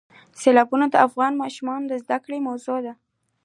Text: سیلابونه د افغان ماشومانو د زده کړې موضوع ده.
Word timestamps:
سیلابونه 0.41 0.85
د 0.89 0.95
افغان 1.07 1.33
ماشومانو 1.41 1.85
د 1.89 1.93
زده 2.03 2.17
کړې 2.23 2.37
موضوع 2.47 2.79
ده. 2.85 2.93